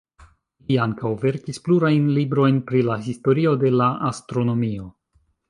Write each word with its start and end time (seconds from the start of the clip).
Li 0.69 0.77
ankaŭ 0.85 1.11
verkis 1.23 1.61
plurajn 1.67 2.07
librojn 2.15 2.57
pri 2.71 2.81
la 2.89 2.97
historio 3.09 3.53
de 3.67 3.73
la 3.83 3.93
astronomio. 4.11 4.91